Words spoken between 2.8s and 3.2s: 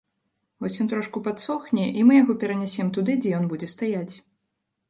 туды,